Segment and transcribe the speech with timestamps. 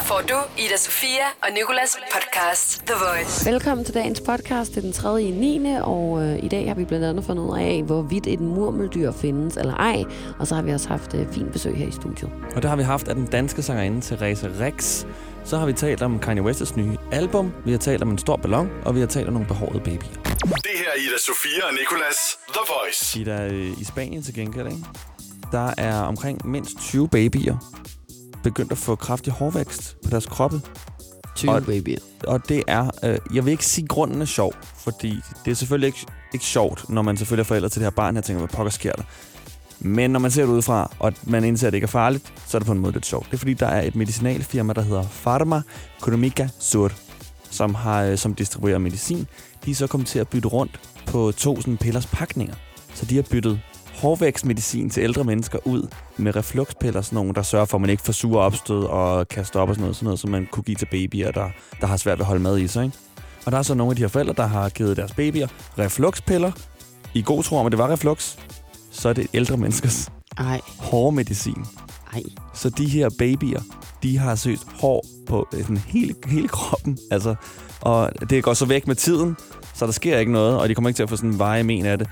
[0.00, 3.50] Her får du Ida Sofia og Nikolas podcast The Voice.
[3.50, 4.70] Velkommen til dagens podcast.
[4.70, 5.22] Det er den 3.
[5.22, 5.66] i 9.
[5.82, 9.56] Og øh, i dag har vi blandt andet fundet ud af, hvorvidt et murmeldyr findes
[9.56, 10.04] eller ej.
[10.38, 12.30] Og så har vi også haft øh, fint besøg her i studiet.
[12.56, 15.04] Og det har vi haft af den danske sangerinde Therese Rex.
[15.44, 18.36] Så har vi talt om Kanye West's nye album, vi har talt om en stor
[18.36, 20.22] ballon, og vi har talt om nogle behårede babyer.
[20.42, 23.20] Det her er Ida Sofia og Nicolas The Voice.
[23.20, 24.84] I, der, øh, I Spanien til gengæld, ikke?
[25.52, 27.56] der er omkring mindst 20 babyer
[28.42, 30.60] begyndt at få kraftig hårvækst på deres kroppe.
[31.36, 31.98] 20 Og- babyer.
[32.26, 35.54] Og det er, øh, jeg vil ikke sige, at grunden er sjov, fordi det er
[35.54, 38.38] selvfølgelig ikke, ikke sjovt, når man selvfølgelig er forældre til det her barn, her tænker,
[38.40, 39.02] hvad pokker sker der?
[39.80, 42.56] Men når man ser det udefra, og man indser, at det ikke er farligt, så
[42.56, 43.26] er det på en måde lidt sjovt.
[43.26, 45.62] Det er fordi, der er et medicinalfirma, der hedder Pharma
[45.98, 46.92] Economica Sur,
[47.50, 49.26] som, har, øh, som distribuerer medicin.
[49.64, 52.54] De er så kommet til at bytte rundt på to sådan pillers pakninger.
[52.94, 53.60] Så de har byttet
[54.00, 55.86] hårvækstmedicin til ældre mennesker ud
[56.16, 59.44] med refluxpiller, sådan nogle, der sørger for, at man ikke får sure opstød og kan
[59.44, 61.48] stoppe og sådan noget, sådan noget, som man kunne give til babyer, der,
[61.80, 62.84] der har svært ved at holde mad i sig.
[62.84, 62.96] Ikke?
[63.46, 66.52] Og der er så nogle af de her forældre, der har givet deres babyer refluxpiller.
[67.14, 68.36] I god tro om, at det var reflux,
[68.90, 71.64] så er det ældre menneskers Ej, hårmedicin.
[72.12, 72.22] ej.
[72.54, 73.60] Så de her babyer,
[74.02, 76.98] de har søgt hår på øh, sådan hele, hele kroppen.
[77.10, 77.34] Altså,
[77.80, 79.36] og det går så væk med tiden,
[79.74, 81.62] så der sker ikke noget, og de kommer ikke til at få sådan en veje
[81.62, 82.08] men af det.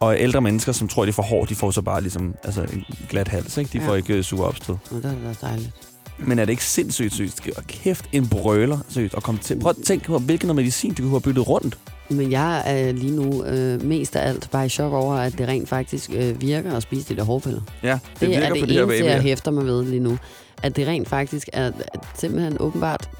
[0.00, 2.84] Og ældre mennesker, som tror, de får hår, de får så bare ligesom altså en
[3.08, 3.70] glat hals, ikke?
[3.72, 3.88] De Ja.
[3.88, 4.74] får ikke øh, sure opstød.
[4.90, 5.70] Nå, det er da dejligt.
[6.18, 7.40] Men er det ikke sindssygt sygt?
[7.56, 9.14] Og kæft, en brøler sygt.
[9.14, 9.60] Og kom til.
[9.60, 11.78] Prøv at tænke på, hvilken noget medicin, de kunne have byttet rundt.
[12.10, 15.48] Men jeg er lige nu øh, mest af alt bare i chok over, at det
[15.48, 17.60] rent faktisk øh, virker at spise de der hårpiller.
[17.82, 19.22] Ja, det, Det, virker er det for de her eneste, jeg babyer.
[19.28, 20.18] hæfter mig ved lige nu.
[20.62, 21.74] At det rent faktisk er at
[22.14, 23.10] simpelthen åbenbart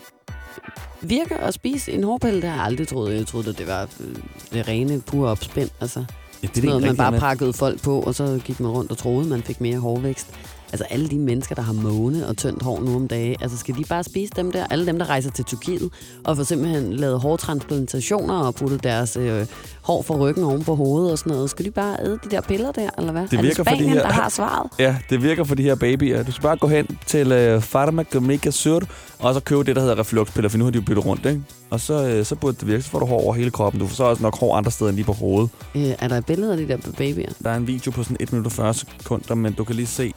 [1.00, 2.40] virker at spise en hårpille.
[2.42, 3.14] Det har jeg aldrig troet.
[3.14, 4.14] Jeg troede, at det var øh,
[4.52, 5.70] det rene, pure opspind.
[5.80, 6.04] Altså,
[6.44, 8.98] Ja, det er noget, man bare pakkede folk på, og så gik man rundt og
[8.98, 10.26] troede, man fik mere hårvækst.
[10.74, 13.74] Altså alle de mennesker, der har måne og tyndt hår nu om dage, altså skal
[13.74, 14.66] de bare spise dem der?
[14.70, 15.90] Alle dem, der rejser til Tyrkiet
[16.24, 19.46] og får simpelthen lavet hårtransplantationer og puttet deres øh,
[19.82, 21.50] hår fra ryggen oven på hovedet og sådan noget.
[21.50, 23.22] Skal de bare æde de der piller der, eller hvad?
[23.22, 24.70] Det er virker det for de Spanien, her- der har svaret?
[24.78, 26.22] Ja, det virker for de her babyer.
[26.22, 28.82] Du skal bare gå hen til øh, Pharmacomica Sur,
[29.18, 31.42] og så købe det, der hedder refluxpiller, for nu har de jo byttet rundt, ikke?
[31.70, 33.80] Og så, øh, så burde det virke, så får du hår over hele kroppen.
[33.80, 35.50] Du får så også nok hår andre steder end lige på hovedet.
[35.74, 37.28] Øh, er der et billede af de der babyer?
[37.44, 39.86] Der er en video på sådan 1 minut og 40 sekunder, men du kan lige
[39.86, 40.12] se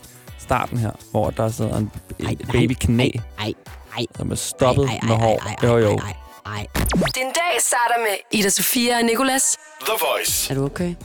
[0.47, 1.91] starten her, hvor der sidder en
[2.25, 3.09] Ej, et babyknæ,
[3.40, 3.53] Ej,
[3.97, 5.40] ej, som er stoppet ej, ej, med hår.
[5.46, 5.97] ej, ej, Jo, jo.
[5.97, 6.13] ej,
[6.46, 6.68] ej, ej.
[6.94, 9.56] Den dag starter med Ida Sofia og Nikolas.
[9.81, 10.53] The Voice.
[10.53, 10.96] Er du okay?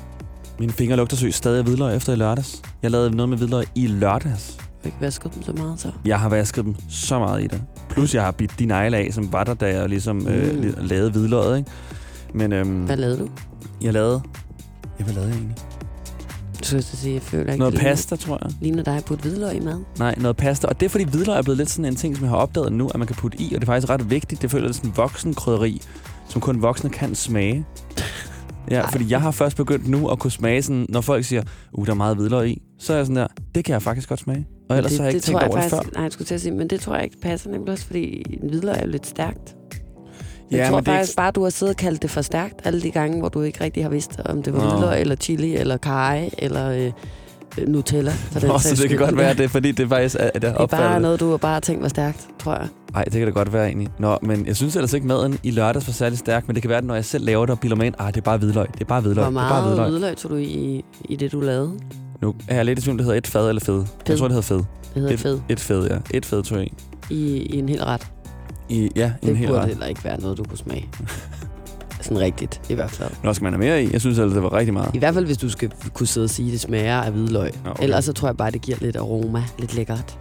[0.59, 2.63] Mine fingre lugter søgt stadig af hvidløg efter i lørdags.
[2.83, 4.55] Jeg lavede noget med hvidløg i lørdags.
[4.57, 5.91] Du har ikke vasket dem så meget så?
[6.05, 7.63] Jeg har vasket dem så meget i det.
[7.89, 10.61] Plus jeg har bidt de negle af, som var der, da jeg ligesom øh, Mm.
[10.61, 11.71] li- lavede hvidløget, ikke?
[12.35, 13.29] Men øhm, Hvad lavede du?
[13.81, 14.23] jeg lavede...
[14.99, 15.57] Ja, hvad lavede jeg egentlig?
[16.63, 18.53] Så sige, jeg føler ikke, Noget ligner- pasta, tror jeg.
[18.61, 19.79] Ligner dig at putte hvidløg i mad?
[19.99, 20.67] Nej, noget pasta.
[20.67, 22.73] Og det er fordi hvidløg er blevet lidt sådan en ting, som jeg har opdaget
[22.73, 24.43] nu, at man kan putte i, og det er faktisk ret vigtigt.
[24.43, 25.83] Det føler jeg sådan en voksen krydderi,
[26.29, 27.67] som kun voksne kan smage.
[28.71, 28.91] Ja, Ej.
[28.91, 31.43] fordi jeg har først begyndt nu at kunne smage sådan, når folk siger,
[31.73, 34.09] uh, der er meget hvidløg i, så er jeg sådan der, det kan jeg faktisk
[34.09, 34.47] godt smage.
[34.71, 35.81] Og ellers det, har jeg ikke det tænkt over jeg det før.
[35.95, 38.25] Nej, jeg skulle til at sige, men det tror jeg ikke passer nemlig også, fordi
[38.49, 39.57] hvidløg er jo lidt stærkt.
[40.53, 42.23] Jeg Ja, tror men det faktisk ikke- bare, du har siddet og kaldt det for
[42.23, 44.91] stærkt alle de gange, hvor du ikke rigtig har vidst, om det var Nå.
[45.01, 46.93] eller chili, eller kaj, eller øh,
[47.69, 48.11] Nutella.
[48.13, 48.99] For den Nå, så det kan skyld.
[48.99, 51.37] godt være, det fordi, det faktisk er, det er Det er bare noget, du har
[51.37, 52.69] bare tænkt var stærkt, tror jeg.
[52.93, 53.89] Nej, det kan det godt være egentlig.
[53.99, 56.69] Nå, men jeg synes ellers ikke, maden i lørdags var særlig stærk, men det kan
[56.69, 58.39] være, at når jeg selv laver det og bilder mig ind, ah, det er bare
[58.39, 59.91] hvidløg, det er bare hvidløg, Hvor det er bare meget hvidløg.
[59.91, 61.73] hvidløg tog du i, i det, du lavede?
[62.23, 63.85] Nu er jeg lidt i tvivl, det hedder et fad eller fed.
[64.09, 64.57] Jeg tror, det hedder fed.
[64.95, 65.97] Det hedder et, fed Et fed, ja.
[66.15, 66.69] Et fed, tror jeg.
[67.11, 68.07] i, i en hel ret.
[68.69, 69.69] I, ja, Det en hel burde ret.
[69.69, 70.89] heller ikke være noget, du kunne smage.
[72.01, 73.11] Sådan rigtigt, i hvert fald.
[73.25, 73.93] Nå, skal man have mere i?
[73.93, 74.95] Jeg synes ellers, det var rigtig meget.
[74.95, 77.51] I hvert fald, hvis du skal kunne sidde og sige, at det smager af hvidløg.
[77.65, 77.83] Nå, Okay.
[77.83, 80.19] Ellers så tror jeg bare, det giver lidt aroma, lidt lækkert.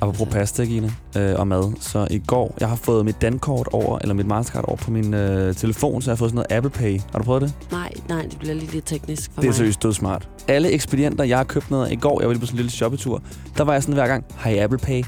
[0.00, 1.72] Apropos pasta, Gina, øh, og mad.
[1.80, 5.14] Så i går, jeg har fået mit dankort over, eller mit Mastercard over på min
[5.14, 7.00] øh, telefon, så jeg har fået sådan noget Apple Pay.
[7.12, 7.54] Har du prøvet det?
[7.72, 9.56] Nej, nej, det bliver lige lidt teknisk for det er mig.
[9.56, 10.28] seriøst dødsmart.
[10.48, 12.70] Alle ekspedienter, jeg har købt noget i går, jeg var lige på sådan en lille
[12.72, 13.22] shoppetur,
[13.56, 15.02] der var jeg sådan hver gang, har I Apple Pay?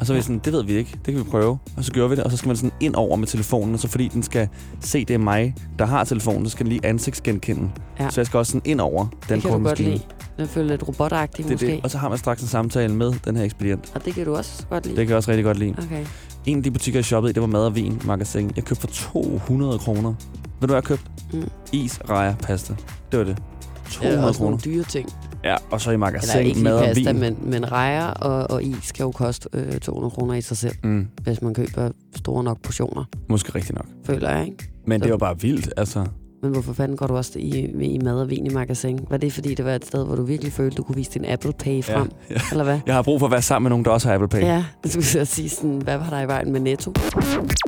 [0.00, 1.58] Og så var jeg sådan, det ved vi ikke, det kan vi prøve.
[1.76, 3.80] Og så gjorde vi det, og så skal man sådan ind over med telefonen, og
[3.80, 4.48] så fordi den skal
[4.80, 7.70] se, det er mig, der har telefonen, så skal den lige ansigtsgenkende.
[8.00, 8.10] Ja.
[8.10, 9.90] Så jeg skal også sådan ind over den det kan du godt kortmaskine.
[9.90, 10.02] lide.
[10.36, 11.66] Den føler lidt robotagtig Det måske.
[11.66, 11.80] det.
[11.82, 13.92] Og så har man straks en samtale med den her ekspedient.
[13.94, 14.96] Og det kan du også godt lide.
[14.96, 15.74] Det kan jeg også rigtig godt lide.
[15.78, 16.04] Okay.
[16.46, 18.50] En af de butikker, jeg shoppede i, det var mad og vin magasin.
[18.56, 20.08] Jeg købte for 200 kroner.
[20.10, 20.14] Ved
[20.60, 21.04] du, hvad jeg købte?
[21.32, 21.48] Mm.
[21.72, 22.74] Is, rejer, pasta.
[23.12, 23.36] Det var det.
[23.84, 24.50] Det 200 er også kroner.
[24.50, 25.08] nogle dyre ting.
[25.44, 27.20] Ja, og så i Eller magasin, ikke mad lige og pasta, vin.
[27.20, 30.74] men, men rejer og, og is kan jo koste øh, 200 kroner i sig selv,
[30.82, 33.86] Mm, hvis man køber store nok portioner, måske rigtigt nok.
[34.06, 34.70] føler jeg, ikke?
[34.86, 36.06] Men Så- det var bare vildt, altså.
[36.42, 39.00] Men hvorfor fanden går du også i, i mad og vin i magasin?
[39.10, 41.24] Var det fordi, det var et sted, hvor du virkelig følte, du kunne vise din
[41.24, 42.10] Apple Pay frem?
[42.30, 42.40] Ja, ja.
[42.50, 42.80] Eller hvad?
[42.86, 44.40] Jeg har brug for at være sammen med nogen, der også har Apple Pay.
[44.40, 46.90] Ja, det skulle jeg sige sådan, hvad var der i vejen med Netto?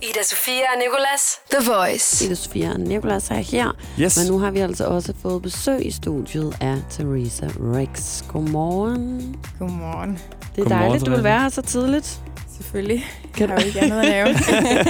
[0.02, 1.38] Ida Sofia og Nicolas.
[1.50, 2.26] The Voice.
[2.26, 3.76] Ida Sofia og Nicolas er her.
[4.00, 4.18] Yes.
[4.18, 8.22] Men nu har vi altså også fået besøg i studiet af Theresa Rex.
[8.28, 9.36] Godmorgen.
[9.58, 10.10] Godmorgen.
[10.10, 12.20] Det er Godmorgen, dejligt, du vil være her så tidligt.
[12.60, 13.04] Selvfølgelig.
[13.34, 14.28] Kan Jeg har jo ikke andet at lave.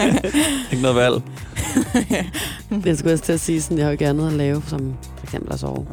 [0.72, 1.22] Ikke noget valg.
[2.84, 4.94] Det skulle jeg til at sige, sådan, jeg har jo ikke andet at lave, som
[5.18, 5.86] for eksempel at sove.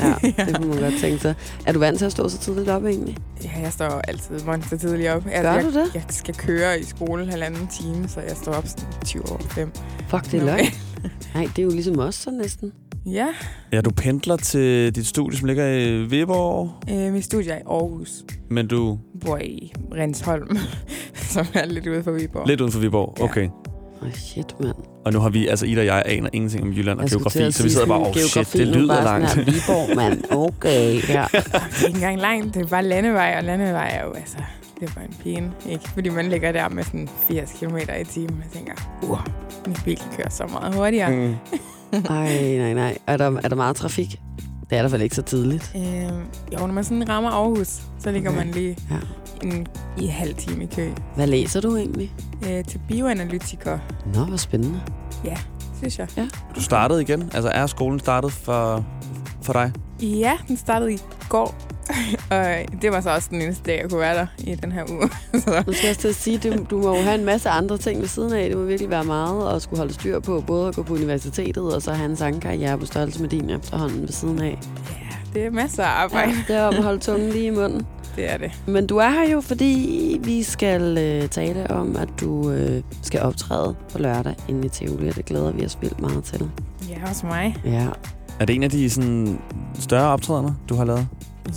[0.00, 0.14] Ja,
[0.46, 1.34] det kunne man godt tænke sig.
[1.66, 3.16] Er du vant til at stå så tidligt op egentlig?
[3.44, 5.26] ja, jeg står altid monster tidligt op.
[5.26, 5.94] Jeg, Gør jeg, du det?
[5.94, 9.72] Jeg skal køre i skole halvanden time, så jeg står op sådan 20 over 5.
[10.08, 10.66] Fuck, det er løgn.
[11.34, 12.72] Nej, det er jo ligesom os så næsten.
[13.06, 13.26] Ja,
[13.72, 17.62] Ja, du pendler til dit studie, som ligger i Viborg, øh, mit studie er i
[17.70, 18.24] Aarhus.
[18.50, 20.56] men du bor i Rensholm,
[21.34, 22.46] som er lidt ude for Viborg.
[22.48, 23.20] lidt uden for Viborg.
[23.22, 23.48] Okay.
[24.02, 24.74] Åh, oh, shit, mand.
[25.04, 27.50] Og nu har vi, altså Ida og jeg, aner ingenting om Jylland og Jeg geografi,
[27.52, 29.34] så vi sidder bare, sådan, oh shit, det lyder bare sådan langt.
[29.34, 30.24] Her, Viborg, mand.
[30.30, 31.24] Okay, ja.
[31.32, 31.44] Det
[31.82, 34.36] er ikke engang langt, det er bare landevej, og landevej er jo altså...
[34.80, 35.88] Det er bare en pæne, ikke?
[35.88, 39.18] Fordi man ligger der med sådan 80 km i timen, og tænker, uh,
[39.66, 41.10] min bil kan køre så meget hurtigere.
[41.16, 41.34] Mm.
[41.92, 42.98] Ej, nej, nej.
[43.06, 44.20] Er der, er der meget trafik?
[44.70, 45.72] Det er der vel ikke så tidligt.
[45.76, 45.82] Øh,
[46.52, 48.38] jo, når man sådan rammer Aarhus, så ligger Okay.
[48.38, 48.96] man lige Ja.
[49.48, 49.66] en,
[49.98, 50.90] i halv time i kø.
[51.16, 52.12] Hvad læser du egentlig?
[52.48, 53.78] Øh, til bioanalytiker,
[54.14, 54.80] Nå, hvor spændende.
[55.78, 56.08] synes jeg.
[56.54, 57.30] Du startede igen?
[57.34, 58.84] Altså er skolen startet for,
[59.42, 59.72] for dig?
[60.02, 60.98] Ja, den startede i
[61.28, 61.54] går.
[62.30, 62.46] Og
[62.82, 65.08] det var så også den eneste dag, jeg kunne være der i den her uge.
[65.42, 67.48] så, Nu skal jeg også til at sige, du, du må jo have en masse
[67.48, 68.48] andre ting ved siden af.
[68.48, 70.44] Det må virkelig være meget at skulle holde styr på.
[70.46, 74.00] Både at gå på universitetet, og så have en sangkarriere på størrelse med din efterhånden
[74.02, 74.58] ved siden af.
[74.90, 76.30] ja, det er masser af arbejde.
[76.30, 77.86] Ja, det er om at holde tungen lige i munden.
[78.16, 78.52] Det er det.
[78.66, 83.20] Men du er her jo, fordi vi skal øh, tale om, at du øh, skal
[83.20, 86.50] optræde på lørdag inde i Tivoli, og det glæder vi os vildt meget til.
[86.88, 87.56] Ja, også mig.
[87.64, 87.86] Ja,
[88.40, 89.38] Er det en af de sådan,
[89.78, 91.06] større optrædener, du har lavet?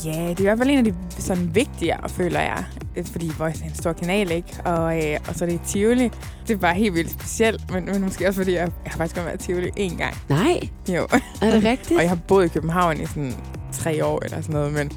[0.06, 2.64] Ja, det er i hvert fald en af de sådan vigtigere, føler jeg.
[2.96, 4.62] Øh, Fordi Voice er en stor kanal, ikke?
[4.66, 6.12] Og, øh, og så er det Tivoli.
[6.48, 9.16] Det er bare helt vildt specielt, men, men måske også fordi, jeg, jeg har faktisk
[9.16, 10.18] kun været i Tivoli én gang.
[10.30, 10.60] nej,
[10.90, 11.08] Jo.
[11.42, 11.92] er det rigtigt?
[11.98, 13.34] Og jeg har boet i København i sådan
[13.72, 14.92] tre år eller sådan noget, men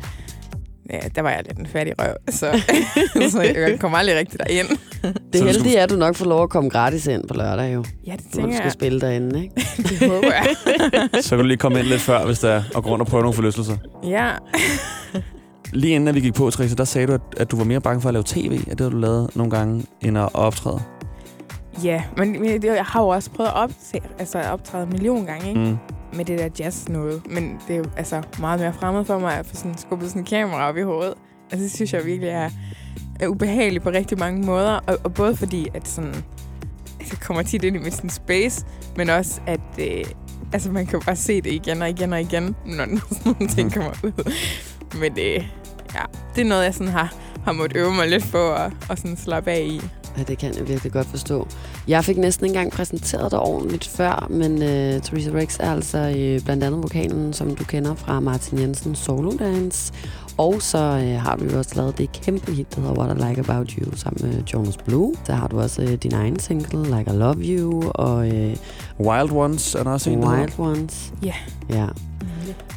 [0.90, 2.62] ja, der var jeg lidt en fattig røv, så,
[3.32, 4.68] så jeg kom aldrig rigtig derind.
[5.38, 7.34] Det Så du heldige er, at du nok får lov at komme gratis ind på
[7.34, 8.72] lørdag jo, Ja, det når du tænker skal jeg.
[8.72, 9.54] spille derinde, ikke?
[9.88, 10.56] Det håber jeg.
[11.22, 13.06] Så kan du lige komme ind lidt før, hvis der er, og gå rundt og
[13.06, 13.76] prøve nogle forlystelser.
[14.04, 14.30] Ja.
[15.72, 17.80] Lige inden at vi gik på, Therese, der sagde du, at, at du var mere
[17.80, 18.60] bange for at lave tv.
[18.70, 20.80] Er det, har du lavet nogle gange, end at optræde?
[21.84, 24.88] Ja, men men det, jeg har jo også prøvet at opse, altså at optræde en
[24.92, 25.60] million gange, ikke?
[25.60, 25.76] Mm.
[26.16, 27.22] med det der jazz noget.
[27.30, 30.22] Men det er jo altså meget mere fremmed for mig at få sådan skubbet sådan
[30.22, 31.14] en kamera op i hovedet.
[31.50, 32.50] Altså, det synes jeg virkelig er,
[33.20, 34.72] er ubehagelig på rigtig mange måder.
[34.86, 36.14] Og, og både fordi, at sådan,
[37.00, 38.66] jeg kommer tit ind i mit sådan space,
[38.96, 40.04] men også, at øh,
[40.52, 43.74] altså, man kan bare se det igen og igen og igen, når sådan nogle ting
[43.74, 44.32] kommer ud.
[45.00, 45.44] Men øh,
[45.94, 46.02] ja,
[46.34, 47.14] det er noget, jeg sådan har,
[47.44, 49.80] har måttet øve mig lidt på at, og sådan slappe af i.
[50.18, 51.48] Ja, det kan jeg virkelig godt forstå.
[51.88, 55.98] Jeg fik næsten ikke engang præsenteret dig ordentligt før, men øh, Theresa Rex er altså
[55.98, 59.92] øh, blandt andet vokalen, som du kender fra Martin Jensens Solo Dance.
[60.38, 63.28] Og så uh, har du jo også lavet det kæmpe hit, der hedder What I
[63.28, 65.14] Like About You, sammen med Jonas Blue.
[65.24, 69.32] Så har du også uh, din egen single, Like I Love You, og uh, Wild
[69.32, 70.62] Ones er der også en, der Wild hedder.
[70.70, 71.12] Ones.
[71.22, 71.34] Ja.
[71.70, 71.86] Ja,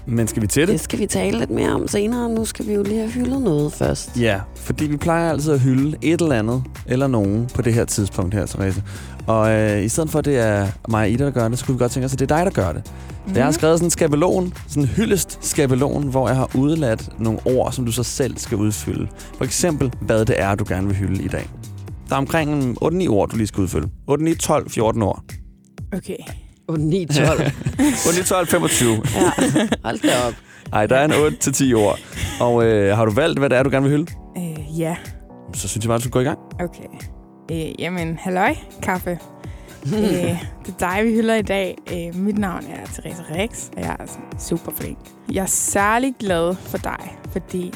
[0.06, 0.67] Men skal vi til det?
[0.69, 2.29] det skal vi tale lidt mere om senere.
[2.29, 4.19] Nu skal vi jo lige have hyldet noget først.
[4.19, 7.85] Ja, fordi vi plejer altid at hylde et eller andet, eller nogen på det her
[7.85, 8.83] tidspunkt her, Therese.
[9.30, 11.66] Og øh, i stedet for, at det er mig og Ida, der gør det, så
[11.66, 12.92] kunne vi godt tænke os, at det er dig, der gør det.
[13.28, 13.36] Mm.
[13.36, 17.40] Jeg har skrevet sådan en skabelon, sådan en hyldest skabelon, hvor jeg har udladt nogle
[17.45, 19.07] ord, som du så selv skal udfylde.
[19.38, 21.50] For eksempel, hvad det er, du gerne vil hylde i dag.
[22.09, 23.90] Der er omkring 8-9 ord, du lige skal udfylde.
[24.07, 25.24] 8, 9, 12, 14 ord.
[25.94, 26.18] Okay.
[26.68, 27.42] Og 9 12.
[28.07, 28.92] 8, 9, 12, 25.
[28.92, 29.00] ja,
[29.83, 30.33] hold da op.
[30.74, 32.00] Ej, der er en 8-10 ord.
[32.40, 34.12] Og øh, har du valgt, hvad det er, du gerne vil hylde?
[34.38, 34.95] Øh, ja.
[35.54, 36.40] Så synes jeg bare, du skal gå i gang.
[36.59, 37.19] Okay.
[37.51, 39.19] Øh, jamen, halløj, kaffe.
[39.85, 39.94] øh,
[40.65, 41.77] det er dig, vi hylder i dag.
[41.94, 44.06] Øh, mit navn er Therese Rex, og jeg er
[44.39, 44.97] super flink.
[45.31, 47.73] Jeg er særlig glad for dig, fordi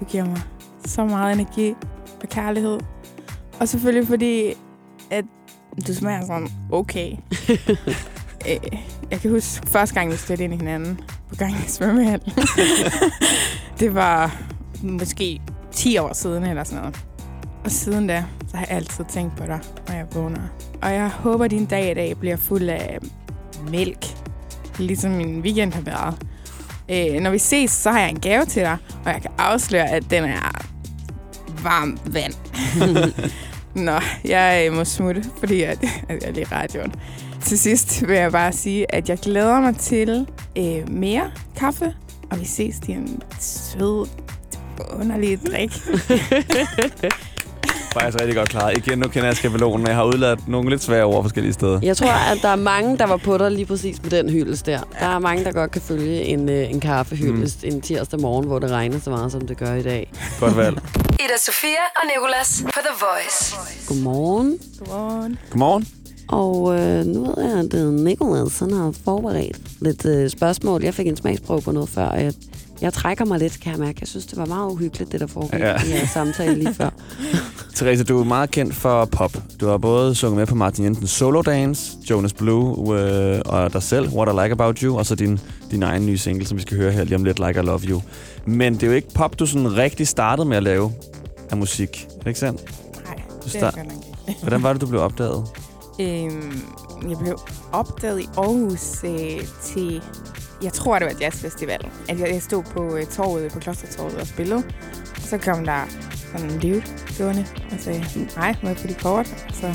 [0.00, 0.40] du giver mig
[0.86, 1.74] så meget energi
[2.22, 2.78] og kærlighed.
[3.60, 4.52] Og selvfølgelig fordi,
[5.10, 5.24] at
[5.86, 7.12] du smager sådan okay.
[8.50, 8.78] øh,
[9.10, 12.32] jeg kan huske første gang, vi stødte ind i hinanden på gang i svømmehallen.
[13.80, 14.42] det var
[14.82, 15.40] måske
[15.72, 17.04] 10 år siden eller sådan noget.
[17.64, 18.24] Og siden da,
[18.54, 20.40] så har jeg altid tænkt på dig, når jeg vågner.
[20.82, 22.98] Og jeg håber, at din dag i dag bliver fuld af
[23.70, 24.06] mælk.
[24.78, 26.14] Ligesom min weekend har været.
[26.88, 29.90] Øh, når vi ses, så har jeg en gave til dig, og jeg kan afsløre,
[29.90, 30.66] at den er
[31.62, 32.34] varm vand.
[33.86, 35.70] Nå, jeg øh, må smutte, fordi jeg,
[36.08, 36.94] at jeg er lige radioen.
[37.42, 40.26] til sidst vil jeg bare sige, at jeg glæder mig til
[40.58, 41.94] øh, mere kaffe,
[42.30, 44.08] og vi ses til en sød,
[45.00, 45.72] underlig drik.
[47.94, 48.76] Faktisk rigtig godt klaret.
[48.76, 51.80] Igen, nu kender jeg skabelonen, jeg har udladt nogle lidt svære ord forskellige steder.
[51.82, 54.66] Jeg tror, at der er mange, der var på dig lige præcis med den hyldest
[54.66, 54.80] der.
[55.00, 57.68] Der er mange, der godt kan følge en, øh, en kaffehyldest mm.
[57.68, 60.12] en tirsdag morgen, hvor det regner så meget, som det gør i dag.
[60.40, 60.76] Godt valg.
[61.24, 63.54] Ida Sofia og Nicolas på The Voice.
[63.88, 64.58] Godmorgen.
[64.78, 65.38] Godmorgen.
[65.50, 65.86] Godmorgen.
[66.28, 70.82] Og øh, nu ved jeg, at Nicolas han har forberedt lidt øh, spørgsmål.
[70.82, 72.34] Jeg fik en smagsprøve på noget før, og jeg,
[72.84, 73.98] jeg trækker mig lidt, kan jeg mærke.
[74.00, 75.74] Jeg synes, det var meget uhyggeligt, det der foregik Ja.
[75.86, 76.90] i jeres samtale lige før.
[77.76, 79.36] Therese, du er meget kendt for pop.
[79.60, 83.82] Du har både sunget med på Martin Jensens Solo Dance, Jonas Blue øh, og dig
[83.82, 86.62] selv, What I Like About You, og så din, din egen nye single, som vi
[86.62, 88.02] skal høre her lige om lidt, Like I Love You.
[88.46, 90.92] Men det er jo ikke pop, du sådan rigtig startede med at lave
[91.50, 92.06] af musik.
[92.10, 92.60] Er det ikke sandt?
[93.04, 93.14] Nej,
[93.44, 93.92] Du det er godt nok
[94.28, 94.40] ikke.
[94.42, 95.44] Hvordan var det, du blev opdaget?
[96.00, 96.60] Øhm,
[97.10, 97.38] jeg blev
[97.72, 100.02] opdaget i Aarhus øh, til,
[100.62, 101.88] jeg tror det var jazzfestival.
[102.08, 104.62] At jeg, jeg stod på øh, torvet, på Klostertorvet og spillede.
[105.16, 105.80] Og så kom der
[106.32, 106.82] sådan en dude
[107.18, 108.04] gående og sagde,
[108.36, 109.26] nej, må jeg få dit kort?
[109.48, 109.74] Og så,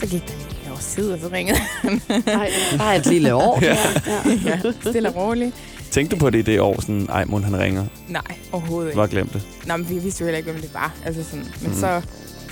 [0.00, 2.00] så gik der lige over tid, og så ringede han.
[2.26, 3.58] Nej, bare et lille år.
[3.64, 3.76] Ja.
[4.06, 4.60] ja.
[4.64, 5.54] ja, stille og roligt.
[5.90, 7.84] Tænkte du på det i det år, sådan, ej, mon han ringer?
[8.08, 8.96] Nej, overhovedet ikke.
[8.96, 9.42] Bare glem det.
[9.66, 10.94] Nå, men vi vidste jo heller ikke, hvem det var.
[11.04, 11.44] Altså sådan.
[11.62, 11.76] Men mm.
[11.76, 12.02] så,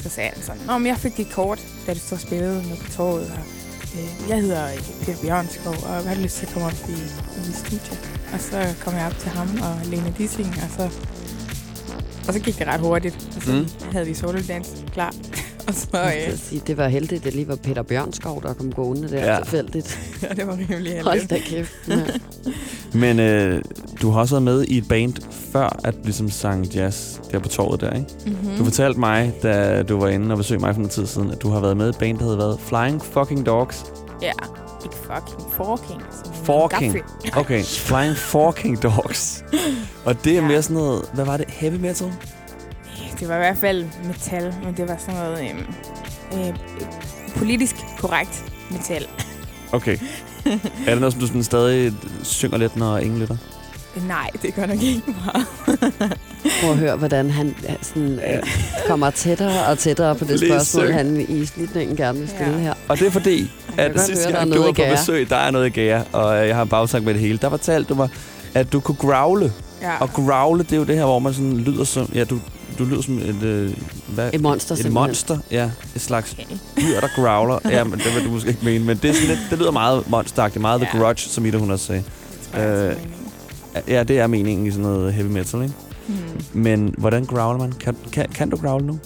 [0.03, 2.77] så sagde han sådan, Nå, men jeg fik dit kort, da du så spillede med
[2.77, 3.23] på torvet.
[3.25, 3.62] Og,
[4.29, 6.93] jeg hedder øh, Peter Bjørnskov, og hvad lyst til at komme op i,
[7.51, 7.99] i studie?
[8.33, 10.91] Og så kom jeg op til ham og Lene Dissing, og så,
[12.29, 13.29] og så gik det ret hurtigt.
[13.37, 13.59] Og så Mm.
[13.59, 13.69] mm.
[13.93, 15.15] havde vi solo dance klar.
[15.69, 15.87] Og så,
[16.29, 19.33] øh, sige, det var heldigt, at det lige var Peter Bjørnskov, der kom gående der
[19.33, 19.39] Ja.
[19.41, 19.99] tilfældigt.
[20.23, 21.31] ja, det var rimelig Hold heldigt.
[21.31, 21.73] da kæft.
[21.89, 22.03] Ja.
[22.99, 23.63] Men øh,
[24.03, 25.15] du har også været med i et band
[25.53, 28.07] før, at du ligesom sang jazz der på torvet der, ikke?
[28.27, 28.57] Mm-hmm.
[28.59, 31.43] Du fortalte mig, da du var inde og besøgte mig for en tid siden, at
[31.43, 32.57] du har været med i et band, der hedder hvad?
[32.59, 33.85] Flying Fucking Dogs?
[34.23, 34.33] Ja,
[34.85, 36.03] ikke fucking, forking.
[36.45, 36.97] Forking.
[37.37, 39.45] Okay, Flying Fucking Dogs.
[40.07, 40.49] Og det er Ja.
[40.49, 41.47] mere sådan noget, hvad var det?
[41.49, 42.13] Heavy metal?
[43.23, 45.75] Det var i hvert fald metal, men det var sådan noget øhm,
[46.41, 46.55] øh,
[47.37, 49.07] politisk korrekt metal.
[49.73, 49.99] Okay.
[50.87, 53.37] er det noget, som du sådan stadig synger lidt, når ingen lytter?
[54.09, 55.47] Nej, det gør nok ikke meget.
[56.61, 58.43] Prøv at høre, hvordan han ja, sådan, øh,
[58.87, 62.59] kommer tættere og tættere på det Lige spørgsmål, han i slutningen gerne vil stille Ja.
[62.59, 62.75] her.
[62.89, 65.51] Og det er fordi, at sidste høre, er gang du var på besøg, der er
[65.51, 67.39] noget i gære, og øh, jeg har en bagtank med det hele.
[67.39, 68.09] Der fortalte du mig,
[68.55, 69.53] at du kunne growle.
[69.83, 69.97] Ja.
[70.01, 72.11] Og growle, det er jo det her, hvor man sådan lyder som...
[72.15, 72.39] Ja, du,
[72.79, 73.43] du lyder som et...
[73.43, 73.73] Øh,
[74.09, 74.31] hvad?
[74.33, 74.93] Et monster et simpelthen.
[74.93, 75.71] monster, ja.
[75.95, 76.57] Et slags Okay.
[76.81, 77.59] dyr, der growler.
[77.71, 79.71] ja, men det vil du måske ikke mene, men det, er sådan lidt, det lyder
[79.71, 81.05] meget monsteragtigt, meget The Ja.
[81.05, 82.03] Grudge, som Ida hun også sagde.
[82.55, 82.97] Det jeg, Øh.
[83.89, 85.75] Ja, det er meningen i sådan noget heavy metal, ikke?
[86.07, 86.17] Hmm.
[86.53, 87.73] Men hvordan growler man?
[87.73, 88.99] Kan, kan, kan du growle nu?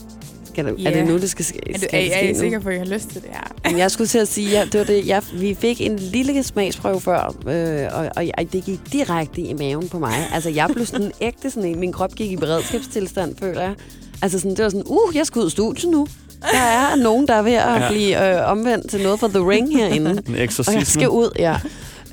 [0.56, 0.90] Skal det, Ja.
[0.90, 1.60] Er det nu, det skal ske?
[1.66, 2.38] Er, du, skal er, det er ske I nu?
[2.38, 3.40] sikker på, at I har lyst til det her?
[3.70, 5.06] Men Jeg skulle til at sige, ja, det var det.
[5.06, 9.52] Jeg, vi fik en lille smagsprøve før, øh, og, og, og det gik direkte i
[9.52, 10.14] maven på mig.
[10.34, 11.80] Altså, jeg blev sådan ægte sådan en.
[11.80, 13.74] Min krop gik i beredskabstilstand, føler jeg.
[14.22, 16.06] Altså, sådan, det var sådan, uh, jeg skal ud i studiet nu.
[16.52, 17.88] Der er nogen, der er ved at Ja.
[17.90, 20.10] blive øh, omvendt til noget for The Ring herinde.
[20.10, 20.84] En Og jeg eksorcisme?
[20.84, 21.56] skal ud, ja.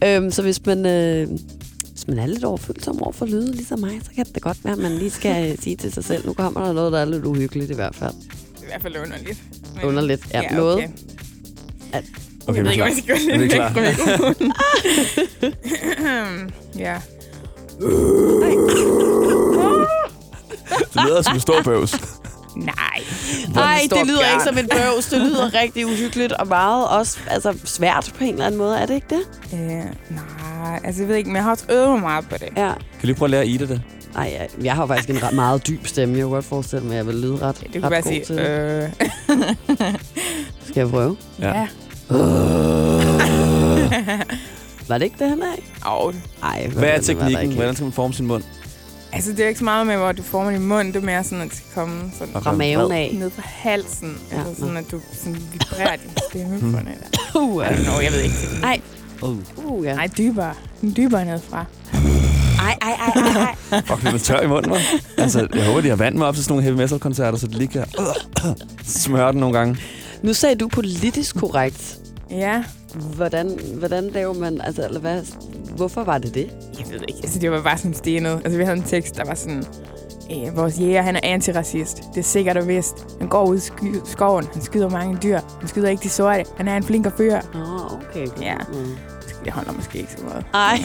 [0.05, 1.27] Øhm, så hvis man, øh,
[1.93, 4.73] hvis man er lidt overfølsom over for lyde, ligesom mig, så kan det godt være,
[4.73, 7.05] at man lige skal øh, sige til sig selv, nu kommer der noget, der er
[7.05, 8.13] lidt uhyggeligt i hvert fald.
[8.13, 9.43] Det er i hvert fald underligt.
[9.75, 10.55] Men, Underligt, ja.
[10.55, 10.77] Noget.
[10.77, 10.89] Okay.
[12.47, 13.69] Okay, jeg ved vi ikke, er om jeg skal gå Er vi klar?
[16.85, 16.99] ja.
[20.93, 21.95] Det lyder som en stor bøvs.
[22.55, 22.75] Nej.
[23.53, 24.33] Nej, det lyder bjørn.
[24.33, 25.05] ikke som et bøvs.
[25.05, 28.77] Det lyder rigtig uhyggeligt og meget også altså, svært på en eller anden måde.
[28.77, 29.21] Er det ikke det?
[29.53, 30.42] Øh, nej,
[30.83, 32.49] altså jeg ved ikke, men jeg har også øvet mig meget på det.
[32.57, 32.67] Ja.
[32.73, 33.81] Kan du lige prøve at lære Ida det?
[34.15, 36.15] Ej, jeg, jeg har faktisk en ret meget dyb stemme.
[36.17, 38.11] Jeg kunne godt forestille mig, at jeg vil lyde ret, Det kunne ret bare god
[38.11, 38.49] sige, til det.
[38.49, 38.89] øh,
[40.67, 41.17] Skal jeg prøve?
[41.39, 41.47] Ja.
[41.59, 41.67] ja.
[44.87, 45.55] Var det ikke det, han er?
[45.81, 46.11] Au.
[46.43, 47.41] Ej, Hvad er teknikken?
[47.41, 47.55] ikke.
[47.55, 48.43] Hvordan skal man forme sin mund?
[49.13, 50.93] Altså, det er ikke så meget med, hvor du former din mund.
[50.93, 53.15] Det er mere sådan, at det skal komme sådan Fra maven af.
[53.19, 54.17] ned på halsen.
[54.31, 56.71] Ja, altså sådan, at du sådan vibrerer din stemme Hmm.
[56.73, 56.93] på det der.
[57.41, 58.35] Uh, don't know, jeg ved ikke.
[58.63, 58.81] Ej.
[59.23, 59.37] Oh.
[59.65, 59.95] uh, ja.
[59.95, 60.53] Nej, dybere.
[60.97, 61.65] Dybere nedfra.
[62.59, 63.81] Ej, ej, ej, ej, ej.
[63.85, 64.99] Fuck, det er tør i munden, hva'?
[65.17, 67.57] Altså, jeg håber, de har vand med op til sådan nogle heavy metal-koncerter, så de
[67.57, 67.85] lige kan
[68.85, 69.77] smøre den nogle gange.
[70.21, 71.97] Nu sagde du politisk korrekt.
[72.31, 72.63] Ja,
[73.15, 75.21] Hvordan, hvordan laver man, altså, eller hvad,
[75.75, 76.47] hvorfor var det det?
[76.79, 77.19] jeg ved ikke.
[77.23, 78.31] Altså, det var bare sådan stenet.
[78.43, 79.65] Altså, vi havde en tekst, der var sådan...
[80.31, 81.97] Øh, vores jæger, han er antiracist.
[82.13, 82.93] Det er sikkert og vist.
[83.19, 84.45] Han går ud i sky- skoven.
[84.53, 85.39] Han skyder mange dyr.
[85.59, 86.45] Han skyder ikke de sorte.
[86.57, 87.35] Han er en flink fyr.
[87.55, 88.27] Åh, oh, okay.
[88.41, 88.55] Ja.
[88.73, 88.95] Mm.
[89.45, 90.45] Det holder måske ikke så meget.
[90.53, 90.79] Ej,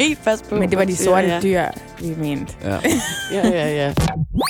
[0.00, 0.14] Ja.
[0.30, 0.54] fast på.
[0.54, 1.40] Men det var de sorte ja, ja.
[1.40, 1.64] dyr,
[2.00, 2.54] vi mente.
[2.64, 2.78] Ja.
[3.32, 3.92] Ja, ja, ja.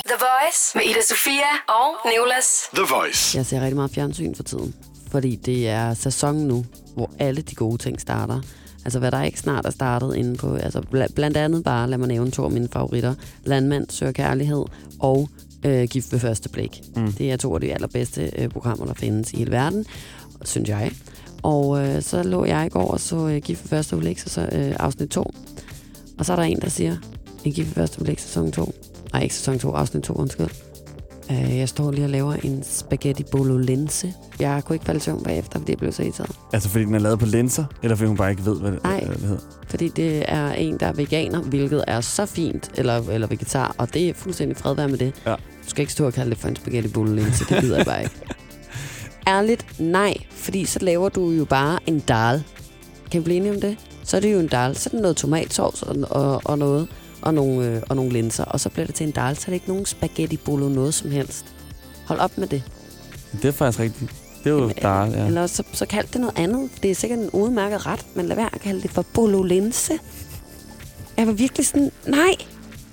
[0.07, 2.47] The Voice med Ida Sofia og Nicolas.
[2.75, 3.39] The Voice.
[3.39, 4.75] Jeg ser rigtig meget fjernsyn for tiden.
[5.11, 8.41] fordi det er sæson nu, hvor alle de gode ting starter.
[8.85, 11.99] Altså hvad der ikke snart er startet inde på, altså bl- blandt andet bare, lad
[11.99, 14.65] mig nævne to af mine favoritter, Landmand søger kærlighed
[15.01, 15.29] og
[15.65, 16.81] øh, Gift ved første blik.
[16.97, 17.13] Mm.
[17.13, 19.85] Det er to af de allerbedste øh, programmer, der findes i hele verden,
[20.45, 20.93] synes jeg.
[21.47, 24.29] Og øh, så lå jeg i går og så øh, Gift ved første blik, så,
[24.29, 25.31] så øh, afsnit 2.
[26.19, 26.97] Og så er der en, der siger,
[27.45, 28.75] en Gift ved første blik, sæson 2.
[29.13, 30.47] Nej, ikke sæson 2, afsnit 2, undskyld.
[31.31, 34.15] Øh, jeg står lige og laver en spaghetti bolognese.
[34.41, 36.31] Jeg kunne ikke falde søvn bagefter, fordi jeg blev så irriteret.
[36.53, 38.83] Altså, fordi den er lavet på linser, eller fordi hun bare ikke ved, hvad det,
[38.83, 39.05] Nej.
[39.05, 39.43] hvad det hedder?
[39.69, 43.95] Fordi det er en, der er veganer, hvilket er så fint, eller, eller vegetar, og
[43.95, 45.15] det er fuldstændig fred være med det.
[45.27, 45.35] Ja.
[45.35, 48.03] Du skal ikke stå og kalde det for en spaghetti bolognese, det gider jeg bare
[48.03, 48.15] ikke.
[49.27, 52.45] Ærligt, nej, fordi så laver du jo bare en dal.
[53.11, 53.77] Kan vi blive enige om det?
[54.05, 56.89] Så er det jo en dal, så er det noget tomatsovs og, og, og noget,
[57.23, 59.47] og nogle, øh, og nogle linser, og så bliver det til en dal, så er
[59.47, 61.45] det ikke nogen spaghetti bolo noget som helst.
[62.07, 62.63] Hold op med det.
[63.33, 64.11] Det er faktisk rigtigt.
[64.45, 65.27] Det er jo Jamen, dal, ja.
[65.27, 66.71] Eller så, så kald det noget andet.
[66.83, 69.93] Det er sikkert en udmærket ret, men lad være at kalde det for bolognese.
[71.17, 72.37] Jeg var virkelig sådan, nej,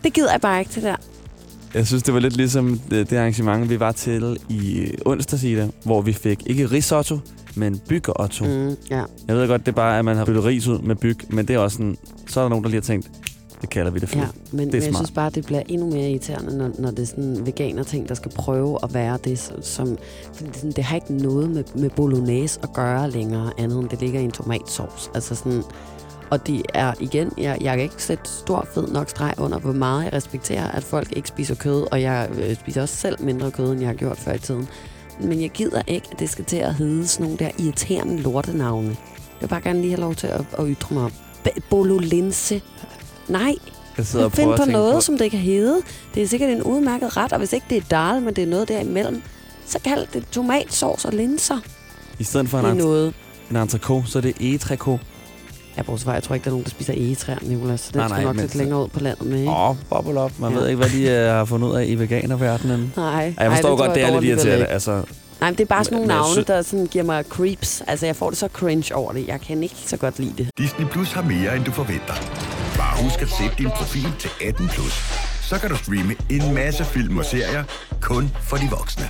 [0.03, 0.95] det gider jeg bare ikke til der.
[1.73, 5.67] Jeg synes, det var lidt ligesom det, det arrangement, vi var til i onsdags, Ida,
[5.83, 7.17] hvor vi fik ikke risotto,
[7.55, 8.45] men bygge-otto.
[8.45, 8.75] Mm.
[8.89, 9.03] Ja.
[9.27, 11.47] Jeg ved godt, det er bare, at man har byttet ris ud med byg, men
[11.47, 11.97] det er også sådan,
[12.29, 13.11] så er der nogen, der lige har tænkt,
[13.61, 14.19] det kalder vi det for.
[14.19, 17.05] Ja, men, men jeg synes bare, det bliver endnu mere irriterende, når, når det er
[17.05, 19.97] sådan veganer ting, der skal prøve at være det, som- som...
[20.33, 23.89] Fordi det, sådan, det har ikke noget med, med bolognese at gøre længere, andet end
[23.89, 25.09] det ligger i en tomatsauce.
[25.15, 25.63] Altså sådan...
[26.29, 29.71] Og de er igen, jeg, jeg kan ikke sætte stor fed nok streg under, hvor
[29.71, 33.51] meget jeg respekterer, at folk ikke spiser kød, og jeg øh, spiser også selv mindre
[33.51, 34.67] kød, end jeg har gjort før i tiden.
[35.21, 38.87] Men jeg gider ikke, at det skal til at hedde sådan nogle der irriterende lortenavne.
[38.89, 41.11] Jeg vil bare gerne lige have lov til at, at ytre mig om.
[41.43, 42.61] B- Bolognese.
[43.27, 43.55] Nej,
[43.97, 45.81] Jeg sidder og Find på noget, på, som det kan hedde.
[46.15, 48.47] Det er sikkert en udmærket ret, og hvis ikke det er dal, men det er
[48.47, 49.21] noget derimellem,
[49.65, 51.57] så kald det tomatsauce og linser.
[52.19, 53.13] i stedet for Det en, en, noget.
[53.51, 54.99] en entrecôte, så er det egetrækå.
[55.77, 57.79] Ja, bortset fra, jeg tror ikke, der er nogen, der spiser egetræer, Nicolas.
[57.79, 59.51] Så det Nej, skal nej, nok lidt længere ud på landet med, ikke?
[59.51, 60.31] Åh, oh, bubble up.
[60.39, 60.57] Man Ja.
[60.59, 62.93] ved ikke, hvad de uh, har fundet ud af i veganerverdenen.
[62.97, 64.65] Nej, Ej, jeg forstår tror godt, det er lidt irriterende.
[64.65, 64.91] Altså,
[65.39, 67.81] Nej, men det er bare sådan nogle Men navne, der sådan giver mig creeps.
[67.87, 69.27] Altså, jeg får det så cringe over det.
[69.27, 70.49] Jeg kan ikke så godt lide det.
[70.57, 72.13] Disney Plus har mere, end du forventer.
[72.77, 74.93] Bare husk at sætte din profil til 18 plus.
[75.41, 77.63] Så kan du streame en masse film og serier
[78.01, 79.09] kun for de voksne.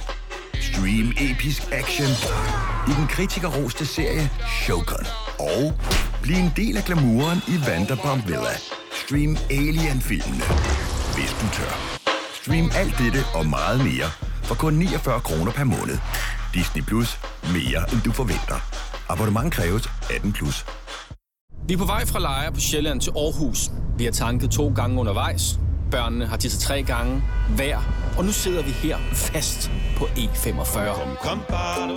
[0.61, 2.07] Stream episk action
[2.87, 4.29] i den kritikerroste serie
[4.63, 5.05] Shogun.
[5.39, 5.73] Og
[6.23, 8.55] bliv en del af glamouren i Vanderpump Villa.
[9.05, 10.45] Stream Alien-filmene,
[11.15, 11.73] hvis du tør.
[12.41, 14.07] Stream alt dette og meget mere
[14.43, 15.97] for kun 49 kroner per måned.
[16.53, 17.19] Disney Plus.
[17.43, 18.57] Mere, end du forventer.
[19.09, 20.65] Abonnement kræves 18 plus.
[21.67, 23.71] Vi er på vej fra Lejre på Sjælland til Aarhus.
[23.97, 25.59] Vi har tanket to gange undervejs.
[25.91, 27.23] Børnene har tisset tre gange
[27.55, 28.02] hver.
[28.17, 30.79] Og nu sidder vi her fast på E45.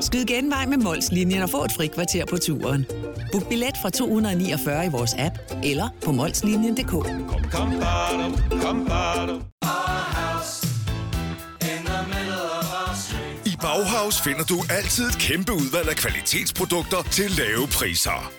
[0.00, 2.86] Skyd genvej med Molslinjen og få et fri kvarter på turen.
[3.32, 6.94] Book billet fra 249 i vores app eller på molslinjen.dk.
[13.46, 18.32] I Bauhaus finder du altid et kæmpe udvalg af kvalitetsprodukter til lave priser.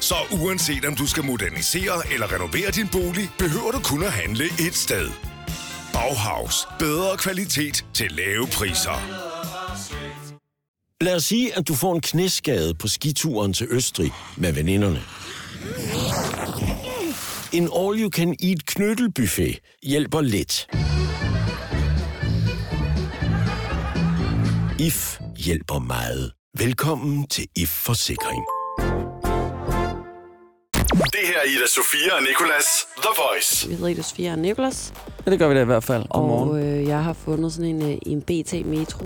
[0.00, 4.44] Så uanset om du skal modernisere eller renovere din bolig, behøver du kun at handle
[4.44, 5.33] et sted.
[5.94, 6.68] Bauhaus.
[6.78, 9.24] Bedre kvalitet til lave priser.
[11.00, 15.02] Lad os sige, at du får en knæskade på skituren til Østrig med veninderne.
[17.52, 20.66] En all-you-can-eat knyttelbuffet hjælper lidt.
[24.80, 26.32] IF hjælper meget.
[26.58, 28.44] Velkommen til IF Forsikring.
[31.12, 32.64] Det her er Ida Sofia og Nicolas
[32.96, 33.68] The Voice.
[33.68, 34.92] Vi hedder Ida Sofia og Nicolas,
[35.26, 36.04] ja, det gør vi da i hvert fald.
[36.08, 36.48] Godmorgen.
[36.50, 39.04] og øh, jeg har fundet sådan en, øh, en BT Metro.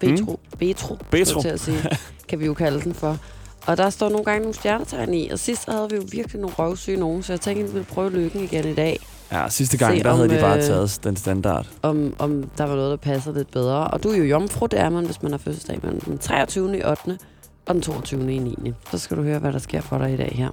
[0.00, 0.32] Betro.
[0.52, 0.58] Mm.
[0.58, 0.96] Betro.
[1.10, 1.40] Betro.
[1.40, 1.78] Til at sige,
[2.28, 3.18] kan vi jo kalde den for.
[3.66, 6.54] Og der står nogle gange nogle stjernetegn i, og sidst havde vi jo virkelig nogle
[6.58, 8.98] røvsyge nogen, så jeg tænkte, at vi ville prøve lykken igen i dag.
[9.32, 11.66] Ja, sidste gang, Se, der om, havde de bare øh, taget den standard.
[11.82, 13.86] om, om der var noget, der passer lidt bedre.
[13.88, 16.78] Og du er jo jomfru, det er man, hvis man har fødselsdag mellem den 23.
[16.78, 17.18] i 8.
[17.66, 18.34] og den 22.
[18.34, 18.72] i 9.
[18.90, 20.48] Så skal du høre, hvad der sker for dig i dag her.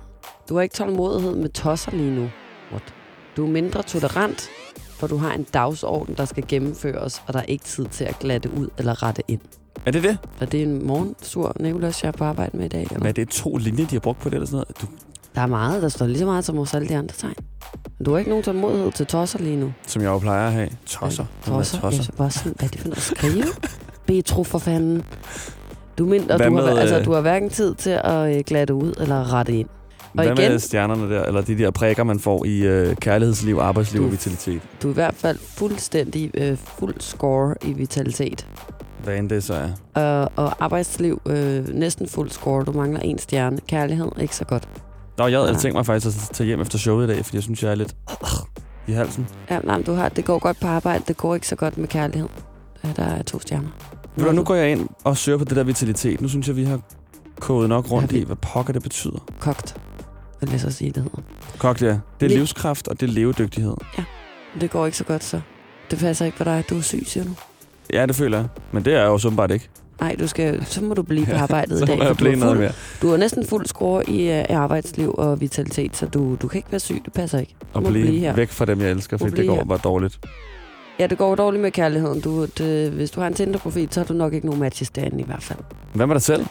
[0.49, 2.29] Du har ikke tålmodighed med tosser lige nu.
[2.71, 2.93] What?
[3.37, 4.49] Du er mindre tolerant,
[4.89, 8.19] for du har en dagsorden, der skal gennemføres, og der er ikke tid til at
[8.19, 9.41] glatte ud eller rette ind.
[9.85, 10.17] Er det det?
[10.41, 12.81] Er det en morgensur, Nicolas, jeg er på arbejde med i dag?
[12.83, 12.99] Eller?
[12.99, 14.81] Hvad er det to linjer, de har brugt på det eller sådan noget?
[14.81, 14.87] Du,
[15.35, 17.33] Der er meget, der står lige så meget som hos alle de andre tegn.
[17.97, 19.73] Men du har ikke nogen tålmodighed til tosser lige nu.
[19.87, 20.69] som jeg jo plejer at have.
[20.85, 21.23] Tosser.
[21.23, 21.79] Er Tosser?
[21.81, 22.03] tosser?
[22.03, 23.43] Jeg var sådan, hvad er det for noget at skrive?
[24.07, 25.03] Betro for fanden.
[25.97, 28.93] Du, mindre, du, har, altså, øh, du har hverken tid til at øh, glatte ud
[28.99, 29.67] eller rette ind.
[30.17, 33.57] Og Hvad igen, med stjernerne der, eller de der prikker, man får i øh, kærlighedsliv,
[33.57, 34.61] arbejdsliv Du- og vitalitet?
[34.83, 38.47] du er i hvert fald fuldstændig øh, fuld score i vitalitet.
[39.03, 39.69] Hvad end det så er.
[40.01, 42.63] Og, og arbejdsliv, øh, næsten fuld score.
[42.65, 43.59] Du mangler en stjerne.
[43.67, 44.69] Kærlighed, ikke så godt.
[45.17, 45.57] Nå, jeg havde Ja.
[45.57, 47.75] tænkt mig faktisk at tage hjem efter showet i dag, fordi jeg synes, jeg er
[47.75, 47.95] lidt
[48.87, 49.27] i halsen.
[49.51, 51.03] Ja, nej, men du har, det går godt på arbejde.
[51.07, 52.27] Det går ikke så godt med kærlighed.
[52.95, 53.67] Der er to stjerner.
[54.15, 56.21] Ved du, nu går jeg ind og søger på det der vitalitet.
[56.21, 56.79] Nu synes jeg, vi har
[57.39, 59.25] kodet nok rundt Ja, vi- i, hvad pokker det betyder.
[59.39, 59.75] Kogt,
[60.41, 61.21] vil jeg så sige, det hedder.
[61.63, 61.87] Ja.
[61.87, 63.73] Det er Lidt- livskraft, og det er levedygtighed.
[64.61, 65.41] Det går ikke så godt, så.
[65.91, 66.63] Det passer ikke for dig.
[66.69, 67.29] Du er syg, siger du.
[67.93, 68.47] Ja, det føler jeg.
[68.71, 69.69] Men det er jeg jo åbenbart ikke.
[70.01, 71.97] Nej, du skal, så må du blive på arbejdet i dag.
[71.97, 72.71] for du, er fuld, mere.
[73.01, 76.71] du har næsten fuld score i, uh, arbejdsliv og vitalitet, så du, du kan ikke
[76.71, 77.01] være syg.
[77.05, 77.55] Det passer ikke.
[77.73, 78.33] Og må blive, blive her.
[78.35, 79.63] væk fra dem, jeg elsker, fordi det går her.
[79.63, 80.19] bare dårligt.
[80.99, 82.21] Ja, det går dårligt med kærligheden.
[82.21, 85.19] Du, det, hvis du har en Tinder-profil, så har du nok ikke nogen matches derinde
[85.21, 85.59] i hvert fald.
[85.93, 86.45] Hvad med dig selv?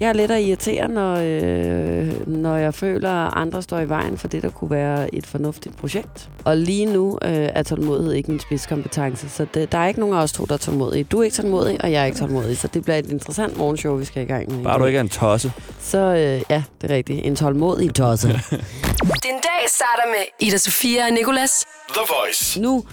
[0.00, 4.18] Jeg er lidt at irritere, når, øh, når jeg føler, at andre står i vejen
[4.18, 6.28] for det, der kunne være et fornuftigt projekt.
[6.44, 10.14] Og lige nu øh, er tålmodighed ikke min spidskompetence, så det, der er ikke nogen
[10.16, 11.04] af os to, der er tålmodige.
[11.04, 13.96] Du er ikke tålmodig, og jeg er ikke tålmodig, så det bliver et interessant morgenshow,
[13.96, 14.60] vi skal i gang med.
[14.60, 15.52] i Bare du ikke er en tosse.
[15.80, 17.26] Så øh, ja, det er rigtigt.
[17.26, 18.28] En tålmodig tosse.
[19.26, 21.64] Den dag starter med Ida Sofia og Nicolas.
[21.88, 22.60] The Voice.
[22.60, 22.84] nu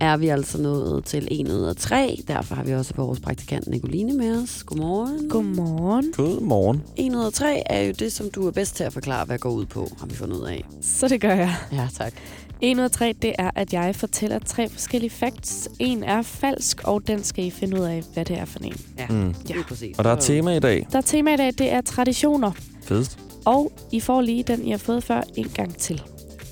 [0.00, 2.22] er vi altså nået til 1 ud af 3.
[2.28, 4.62] Derfor har vi også vores praktikant Nicoline med os.
[4.66, 5.28] Godmorgen.
[5.28, 6.12] Godmorgen.
[6.16, 6.82] God morgen.
[6.96, 9.38] 1 ud af 3 er jo det, som du er bedst til at forklare, hvad
[9.38, 10.64] går ud på, har vi fundet ud af.
[10.82, 11.54] Så det gør jeg.
[11.72, 12.12] Ja, tak.
[12.60, 15.68] 1 ud af 3, det er, at jeg fortæller tre forskellige facts.
[15.78, 18.74] En er falsk, og den skal I finde ud af, hvad det er for en.
[18.98, 19.34] Ja, Mm.
[19.48, 19.98] det er præcis.
[19.98, 20.86] Og der er tema i dag.
[20.92, 22.52] Der er tema i dag, det er traditioner.
[22.82, 23.18] Fedest.
[23.44, 26.02] Og I får lige den, I har fået før, en gang til.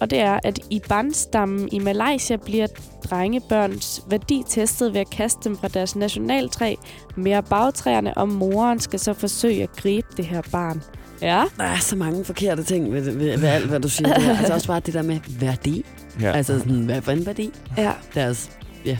[0.01, 2.67] Og det er, at i bandstammen i Malaysia bliver
[3.11, 6.75] drengebørns værdi testet ved at kaste dem fra deres nationaltræ
[7.17, 10.83] mere bagtræerne, og moren skal så forsøge at gribe det her barn.
[11.23, 14.15] Ja, Der er så mange forkerte ting ved, ved, ved alt, hvad du siger.
[14.19, 14.39] Der.
[14.39, 15.85] Altså også bare det der med værdi.
[16.21, 16.33] Ja.
[16.33, 17.51] Altså sådan, hvad for en værdi?
[17.79, 17.93] ja.
[18.15, 18.51] Deres,
[18.85, 18.99] ja,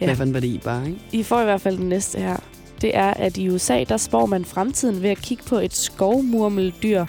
[0.00, 0.06] Ja.
[0.06, 1.00] hvad for en værdi bare, ikke?
[1.12, 2.36] I får i hvert fald den næste her.
[2.82, 7.06] Det er, at i USA, der spår man fremtiden ved at kigge på et skovmurmeldyr,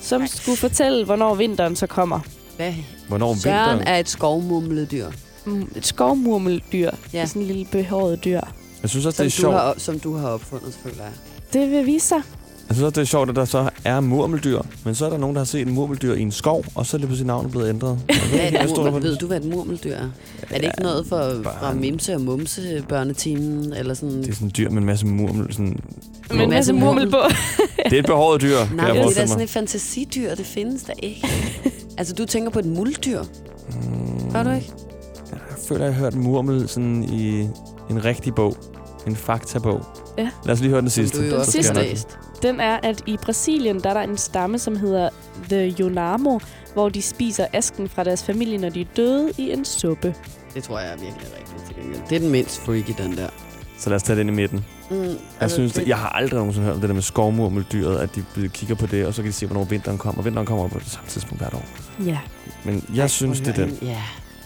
[0.00, 0.28] som Nej.
[0.28, 2.20] skulle fortælle, hvornår vinteren så kommer.
[2.56, 2.72] Hvad?
[3.08, 3.88] Hvornår om Søren vinteren?
[3.88, 5.06] er et skovmumledyr,
[5.44, 6.90] Mm, Et skovmurmeldyr.
[7.12, 7.20] Ja.
[7.22, 8.40] Er sådan en lille behåret dyr.
[8.82, 9.54] Jeg synes også, som det er du, sjovt.
[9.54, 11.04] har, som du har opfundet, selvfølgelig.
[11.52, 12.22] Det vil vise sig.
[12.68, 14.60] Jeg synes også, det er sjovt, at der så er murmeldyr.
[14.84, 16.96] Men så er der nogen, der har set en murmeldyr i en skov, og så
[16.96, 17.98] er det pludselig navnet blevet ændret.
[18.06, 20.08] Hvad er hvad et står der på murmel, ved du, hvad et murmeldyr er?
[20.50, 23.72] Er det ikke noget for, bare- fra Mimse og Mumse børnetimen?
[23.72, 24.22] Eller sådan?
[24.22, 25.52] Det er sådan et dyr med en masse murmel.
[25.52, 25.78] Sådan...
[26.30, 27.18] Med en masse murmel på.
[27.84, 30.34] Det er et behåret dyr, Nej, det er da sådan et fantasidyr.
[30.34, 31.28] Det findes da ikke.
[31.98, 33.22] altså, du tænker på et muldyr.
[33.22, 34.72] Mm, Gør du ikke?
[35.30, 37.40] Jeg føler, jeg har hørt murmel sådan i
[37.90, 38.56] en rigtig bog.
[39.06, 39.80] En faktabog.
[40.18, 40.28] Ja.
[40.44, 41.18] Lad os lige høre den sidste.
[41.18, 41.74] du jo Den også sidste.
[41.74, 42.08] har læst.
[42.46, 45.08] Den er, at i Brasilien, der er der en stamme, som hedder
[45.48, 46.38] The Yonamo,
[46.74, 50.14] hvor de spiser asken fra deres familie, når de er døde i en suppe.
[50.54, 52.00] Det tror jeg er virkelig rigtigt til gengæld.
[52.08, 53.28] Det er den mindst freaky, den der.
[53.78, 54.64] Så lad os tage den i midten.
[54.90, 58.14] Mm, Jeg synes, det, jeg har aldrig nogensinde hørt om det der med skovmurmeldyret, at
[58.14, 60.22] de kigger på det, og så kan de se, hvornår vinteren kommer.
[60.22, 61.64] Vinteren kommer på det samme tidspunkt hvert år.
[62.04, 62.18] Ja.
[62.64, 63.78] Men jeg synes, det er den.
[63.82, 64.02] Ja.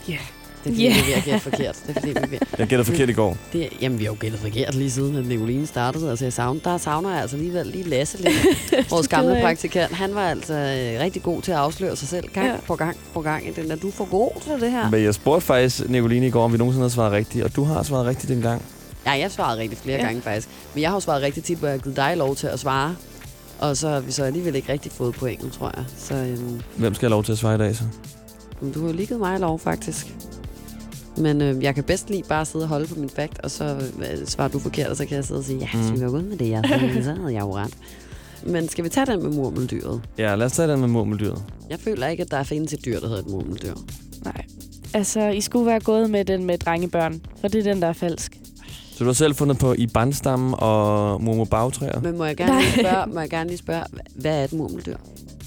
[0.09, 0.19] Ja.
[0.65, 0.95] Det er fordi, Ja.
[1.07, 1.77] vi er gætte forkert.
[1.87, 2.45] Det er fordi, vi er.
[2.59, 3.37] Jeg gætter forkert i går.
[3.53, 6.11] Det, er- jamen, vi har jo gættet forkert lige siden, at Nicoline startede.
[6.11, 8.35] Altså, jeg savner, der savner jeg altså alligevel lige Lasse lidt.
[8.91, 12.47] Vores gamle praktikant, han var altså øh, rigtig god til at afsløre sig selv gang
[12.47, 12.55] Ja.
[12.67, 13.49] på gang på gang.
[13.49, 14.91] i Den der, du er for god til det her.
[14.91, 17.65] Men jeg spurgte faktisk Nicoline i går, om vi nogensinde havde svaret rigtigt, og du
[17.65, 18.63] har svaret rigtigt dengang.
[19.07, 20.05] Ja, jeg svarede rigtig flere Ja.
[20.05, 20.49] gange faktisk.
[20.75, 22.61] Men jeg har jo svaret rigtig tit, hvor jeg har givet dig lov til at
[22.61, 22.97] svare.
[23.59, 25.85] Og så har vi så alligevel ikke rigtig fået pointet, tror jeg.
[25.99, 27.83] Så øhm, Hvem skal have lov til at svare i dag så?
[28.75, 30.07] du har jo lige givet mig lov, faktisk.
[31.21, 33.65] Men øh, jeg kan bedst lige bare sidde og holde på min fakt, og så
[33.99, 35.81] øh, svarer du forkert, og så kan jeg sidde og sige, ja, Mm.
[35.81, 36.01] mm.
[36.01, 37.75] vi var gået med det, jeg sagde, så havde jeg jo ret.
[38.47, 40.01] Men skal vi tage den med murmeldyret?
[40.19, 41.43] Ja, lad os tage den med murmeldyret.
[41.71, 43.75] Jeg føler ikke, at der findes et dyr, der hedder et murmeldyr.
[44.25, 44.45] Nej.
[44.95, 47.93] Altså, I skulle være gået med den med drengebørn, for det er den, der er
[47.93, 48.39] falsk.
[48.93, 52.01] Så du har selv fundet på i bandstammen og bagtræer?
[52.01, 54.97] Men må jeg gerne lige spørge, må jeg gerne lige spørge hvad er et murmeldyr?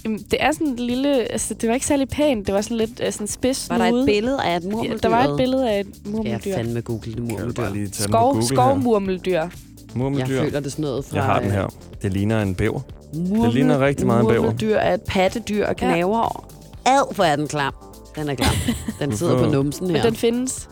[0.06, 1.32] Jamen, det er sådan et lille...
[1.32, 2.48] Altså, det var ikke særlig pænt.
[2.48, 4.92] Det var sådan lidt uh, sådan spids Var der et billede af et murmeldyr?
[4.92, 6.54] Ja, der var et billede af et Skal jeg murmeldyr.
[6.56, 7.88] fandme google det murmeldyr?
[7.92, 8.48] Skov, Google her?
[8.48, 9.34] skovmurmeldyr.
[9.34, 9.50] Jeg
[9.96, 10.26] Murmeldyr.
[10.42, 11.16] føler det sådan noget fra...
[11.16, 11.64] Jeg har den her.
[11.66, 11.70] øh,
[12.02, 12.80] Det ligner en bæver.
[13.14, 14.42] Murmel, ligner rigtig meget en bæver.
[14.42, 15.88] Murmeldyr er et pattedyr og Ja.
[15.92, 16.46] knaver.
[16.86, 17.74] Ad, hvor er den klam.
[18.16, 18.54] Den er klam.
[19.00, 20.04] Den sidder på numsen Men her.
[20.04, 20.70] den findes.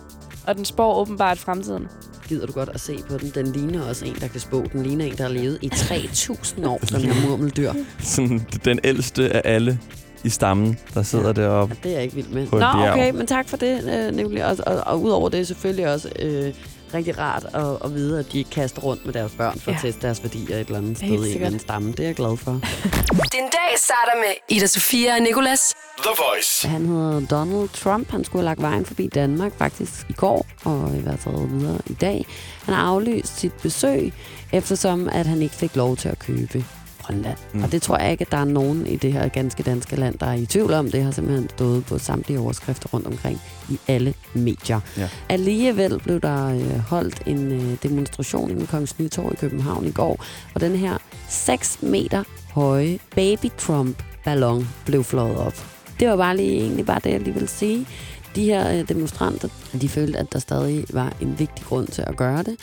[0.48, 1.88] Og den spår åbenbart fremtiden.
[2.32, 3.32] Gider du godt at se på den?
[3.36, 4.64] Den ligner også en, der kan spå.
[4.74, 7.74] Den ligner en, der har levet i 3.000 år, den her murmeldyr.
[8.00, 9.80] Sådan den ældste af alle
[10.24, 11.32] i stammen, der sidder Ja.
[11.34, 12.48] deroppe Ja, det er jeg ikke vild med.
[12.52, 14.42] Nå, okay, men tak for det, øh, Nicolai.
[14.42, 16.54] Og, og, og udover det selvfølgelig også, øh,
[16.94, 19.78] rigtig rart at, at vide, at de ikke kaster rundt med deres børn for ja.
[19.78, 21.92] At teste deres værdier et eller andet sted Helt i en eller anden stamme.
[21.92, 22.52] Det er jeg glad for.
[23.36, 25.74] Din dag starter med Ida Sofia og Nicolas.
[25.98, 26.68] The Voice.
[26.68, 28.12] Han hedder Donald Trump.
[28.12, 31.80] Han skulle have lagt vejen forbi Danmark faktisk i går og i hvert fald videre
[31.86, 32.26] i dag.
[32.66, 34.14] Han har aflyst sit besøg,
[34.52, 36.66] eftersom at han ikke fik lov til at købe
[37.02, 37.38] Grønland.
[37.54, 37.64] Mm.
[37.64, 40.18] Og det tror jeg ikke, at der er nogen i det her ganske danske land,
[40.18, 40.92] der er i tvivl om.
[40.92, 44.80] Det har simpelthen stået på samtlige overskrifter rundt omkring i alle medier.
[44.98, 45.10] Ja.
[45.30, 50.26] Alligevel blev der øh, holdt en øh, demonstration i Kongens Nytorv i København i går,
[50.54, 50.98] og den her
[51.30, 55.66] 6 meter høje baby Trump ballon blev flået op.
[56.00, 57.88] Det var bare lige, egentlig bare det, jeg lige ville sige.
[58.36, 59.48] De her øh, demonstranter,
[59.82, 62.56] de følte, at der stadig var en vigtig grund til at gøre det.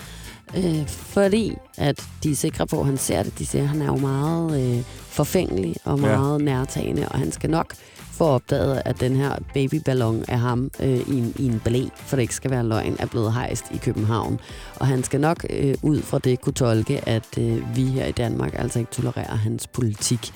[0.56, 3.38] Øh, fordi at de er sikre på, at han ser det.
[3.38, 6.44] De siger, at han er jo meget øh, forfængelig og meget ja.
[6.44, 7.74] nærtagende, og han skal nok
[8.18, 12.16] får opdaget, at den her babyballon af ham øh, i, en, i en blæ, for
[12.16, 14.40] det ikke skal være løgn, er blevet hejst i København.
[14.76, 18.12] Og han skal nok øh, ud fra det kunne tolke, at øh, vi her i
[18.12, 20.32] Danmark altså ikke tolererer hans politik.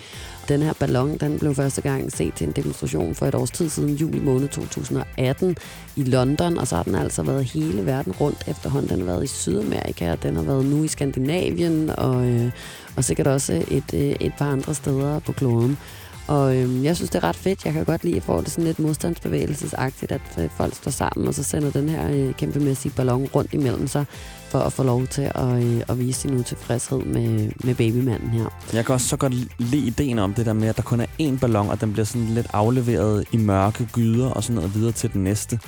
[0.49, 3.69] Den her ballon, den blev første gang set til en demonstration for et års tid
[3.69, 5.57] siden, juli måned 2018
[5.97, 8.91] i London, og så har den altså været hele verden rundt efterhånden.
[8.91, 12.51] Den har været i Sydamerika, og den har været nu i Skandinavien, og, øh,
[12.97, 15.79] og sikkert også et, øh, et par andre steder på kloden.
[16.33, 17.65] Og øh, jeg synes, det er ret fedt.
[17.65, 21.29] Jeg kan godt lide at få det sådan lidt modstandsbevægelsesagtigt, at øh, folk står sammen,
[21.29, 24.05] og så sender den her øh, kæmpemæssige ballon rundt imellem sig,
[24.49, 28.47] for at få lov til at, øh, at vise sin utilfredshed med, med babymanden her.
[28.73, 31.07] Jeg kan også så godt lide ideen om det der med, at der kun er
[31.21, 34.93] én ballon, og den bliver sådan lidt afleveret i mørke gyder og sådan noget videre
[34.93, 35.59] til den næste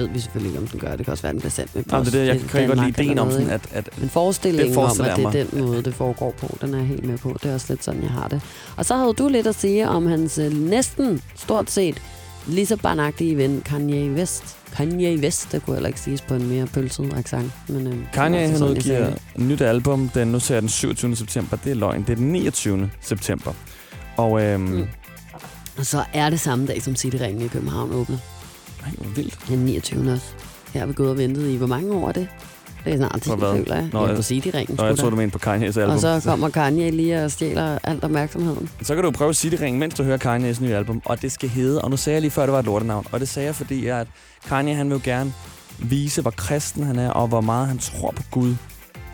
[0.00, 0.96] ved vi selvfølgelig ikke, om den gør.
[0.96, 2.98] Det kan også være, den bliver sendt med post det jeg kan godt lide Danmark
[2.98, 5.94] ideen om sådan, at, at Men forestillingen Det om, at det er den måde, det
[5.94, 7.36] foregår på, den er jeg helt med på.
[7.42, 8.40] Det er også lidt sådan, jeg har det.
[8.76, 12.02] Og så havde du lidt at sige om hans øh, næsten stort set
[12.46, 14.56] lige så barnagtige ven, Kanye West.
[14.72, 17.52] Kanye West, det kunne heller ikke siges på en mere pølset accent.
[17.68, 21.16] Men, øh, Kanye han sagde udgiver et nyt album, den, nu ser jeg den 27.
[21.16, 21.56] september.
[21.64, 22.02] Det er løgn.
[22.02, 22.90] Det er den 29.
[23.00, 23.52] september.
[24.16, 24.86] Og øhm, mm.
[25.78, 28.16] Og så er det samme dag, som Cityringen i København åbner.
[28.84, 29.38] Ej, hvor vildt.
[29.48, 30.12] Den 29.
[30.12, 30.26] også.
[30.72, 32.28] Her har gået og ventet i, hvor mange år er det?
[32.84, 33.56] Det er snart 10, For hvad?
[33.56, 33.88] føler jeg.
[33.92, 34.76] Nå, jeg- på Cityringen.
[34.76, 35.90] Nå, jeg tror, du mener på Kanye's album.
[35.94, 38.68] Og så kommer Kanye lige og stjæler alt opmærksomheden.
[38.82, 41.02] Så kan du prøve City Ring, mens du hører Kanye's nye album.
[41.04, 43.06] Og det skal hedde, og nu sagde jeg lige før, det var et lortenavn.
[43.12, 44.06] Og det sagde jeg, fordi at
[44.48, 45.32] Kanye han vil jo gerne
[45.78, 48.54] vise, hvor kristen han er, og hvor meget han tror på Gud.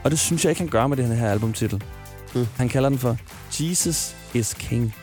[0.05, 1.83] Og det synes jeg ikke, han gør med den her albumtitel.
[2.35, 2.46] Mm.
[2.57, 3.16] Han kalder den for
[3.61, 4.94] Jesus is King.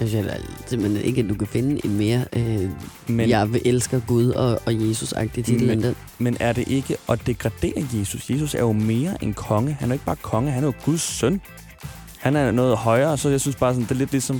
[0.00, 0.26] Jeg synes
[0.66, 2.70] simpelthen ikke, at du kan finde en mere øh,
[3.06, 5.94] Men, jeg vil elsker Gud og, og Jesus-agtig titel Men- end den.
[6.18, 8.30] men er det ikke at degradere Jesus?
[8.30, 9.72] Jesus er jo mere en konge.
[9.80, 11.40] Han er jo ikke bare konge, han er jo Guds søn.
[12.18, 14.36] Han er noget højere, så jeg synes bare, sådan, det er lidt ligesom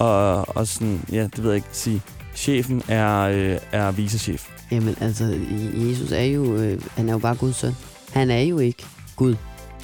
[0.00, 0.04] at,
[0.48, 2.02] og sådan, ja, det ved jeg ikke, sige,
[2.34, 4.48] chefen er, øh, er vicechef.
[4.70, 5.38] Jamen altså,
[5.74, 7.72] Jesus er jo, øh, han er jo bare Guds søn.
[8.12, 8.84] Han er jo ikke
[9.16, 9.34] Gud.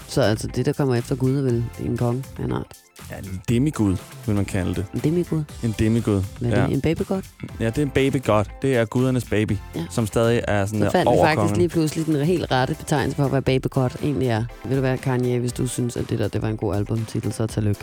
[0.09, 2.67] Så altså, det, der kommer efter Gud, er vel en konge en art.
[3.11, 4.87] Ja, en demigud, vil man kalde det.
[4.95, 5.45] En demigud.
[5.63, 6.23] En demigud.
[6.41, 6.67] Hvad er Ja.
[6.67, 6.73] det?
[6.75, 7.23] En babygod?
[7.61, 8.45] ja, det er en baby god.
[8.63, 9.85] Det er gudernes baby, Ja.
[9.91, 13.29] som stadig er sådan Så fandt vi faktisk lige pludselig den helt rette betegnelse for,
[13.29, 14.45] hvad babygod egentlig er.
[14.65, 17.33] Vil du være Kanye, hvis du synes, at det der det var en god albumtitel,
[17.33, 17.81] så tillykke.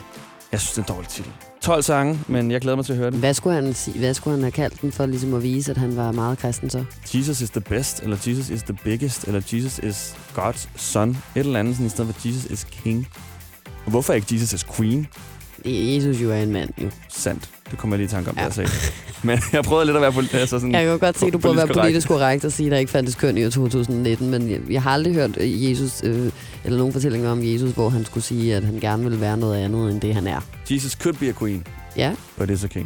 [0.52, 1.32] Jeg synes, det er en dårlig titel.
[1.62, 3.20] 12 sange, men jeg glæder mig til at høre den.
[3.20, 5.78] Hvad skulle, han sige, hvad skulle han have kaldt den for ligesom at vise, at
[5.78, 6.84] han var meget kristen så?
[7.14, 11.10] Jesus is the best, eller Jesus is the biggest, eller Jesus is God's son.
[11.10, 13.08] Et eller andet, sådan, i stedet for Jesus is king.
[13.86, 15.08] Og hvorfor ikke Jesus is queen?
[15.66, 16.90] Jesus jo er en mand, jo.
[17.10, 17.50] Sandt.
[17.72, 18.44] Det kommer jeg lige i tanke om, Ja.
[18.44, 18.50] ja.
[18.62, 18.70] jeg.
[19.24, 21.38] Men jeg prøvede lidt at være poli- altså sådan, Jeg kan godt se, at du
[21.38, 22.42] prøver at være Politisk korrekt.
[22.42, 24.92] politisk og sige, at der ikke fandtes køn i år 2019, men jeg, jeg har
[24.92, 26.32] aldrig hørt øh, Jesus, øh,
[26.64, 29.64] eller nogen fortællinger om Jesus, hvor han skulle sige, at han gerne ville være noget
[29.64, 30.40] andet, end det han er.
[30.72, 31.68] Jesus could be a queen,
[31.98, 32.86] Ja, but is a king.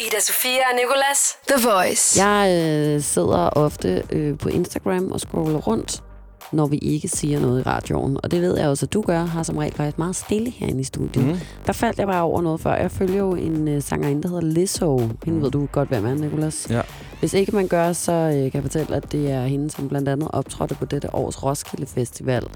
[0.00, 1.18] Ida Sofia og Nicolas.
[1.48, 2.24] The Voice.
[2.26, 2.62] jeg
[2.96, 6.02] øh, sidder ofte øh, på Instagram og scroller rundt,
[6.52, 8.18] når vi ikke siger noget i radioen.
[8.22, 10.80] Og det ved jeg også, at du gør, har som regel faktisk meget stille herinde
[10.80, 11.24] i studiet.
[11.24, 11.30] Mm.
[11.32, 11.38] Mm.
[11.66, 12.74] Der faldt jeg bare over noget før.
[12.74, 14.98] Jeg følger jo en øh, sangerinde, der hedder Lizzo.
[14.98, 15.42] Hende Mm.
[15.42, 16.66] ved du godt, hvem er, Nicolas.
[16.70, 16.80] Ja.
[17.20, 20.08] Hvis ikke man gør, så øh, kan jeg fortælle, at det er hende, som blandt
[20.08, 22.46] andet optrådte på dette års Roskilde Festival.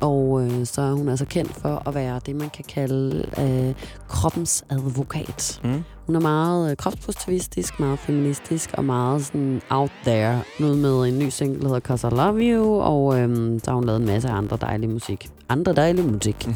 [0.00, 3.74] Og øh, så er hun altså kendt for at være det, man kan kalde øh,
[4.08, 5.60] kroppens advokat.
[5.64, 5.84] Mm.
[6.08, 10.40] Hun er meget øh, kropspositivistisk, meget feministisk og meget sådan out there.
[10.60, 13.74] Noget med en ny single, der hedder Cause I Love You, og øhm, så har
[13.74, 15.30] hun lavet en masse andre dejlige musik.
[15.48, 16.48] Andre dejlige musik.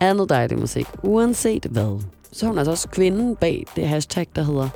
[0.00, 0.86] Andet dejlig musik.
[1.02, 2.00] Uanset hvad.
[2.32, 4.68] Så er hun altså også kvinden bag det hashtag, der hedder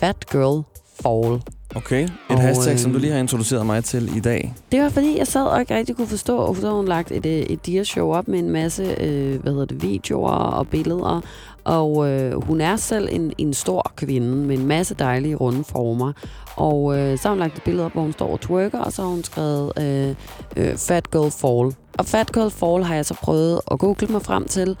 [0.00, 0.62] Fat Girl
[1.02, 1.42] Fall.
[1.74, 4.54] Okay, et Og, hashtag, som øhm, du lige har introduceret mig til i dag.
[4.72, 7.12] Det var fordi, jeg sad og ikke rigtig kunne forstå, og så har hun lagt
[7.12, 11.20] et, øh, et dia-show op med en masse øh, hvad hedder det, videoer og billeder.
[11.64, 16.12] Og øh, hun er selv en, en stor kvinde med en masse dejlige runde former.
[16.56, 18.92] Og øh, så har hun lagt et billede op, hvor hun står og twerker, og
[18.92, 20.14] så har hun skrevet øh,
[20.56, 21.76] øh, Fat Girl Fall.
[21.98, 24.76] Og Fat Girl Fall har jeg så prøvet at google mig frem til,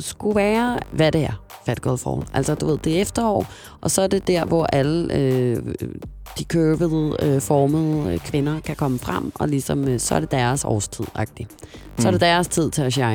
[0.00, 2.28] skulle være, hvad det er, Fat Girl Fall.
[2.34, 3.46] Altså, du ved, det er efterår,
[3.80, 5.56] og så er det der, hvor alle øh,
[6.38, 10.30] de curvede, øh, formede øh, kvinder kan komme frem, og ligesom, øh, så er det
[10.30, 11.56] deres årstid -agtigt.
[11.98, 12.18] Så er det Mm.
[12.20, 13.06] deres tid til at shine.